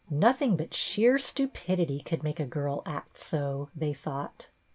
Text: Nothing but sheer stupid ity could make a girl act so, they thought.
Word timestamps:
Nothing 0.09 0.57
but 0.57 0.73
sheer 0.73 1.19
stupid 1.19 1.79
ity 1.79 1.99
could 1.99 2.23
make 2.23 2.39
a 2.39 2.45
girl 2.47 2.81
act 2.87 3.19
so, 3.19 3.69
they 3.75 3.93
thought. 3.93 4.49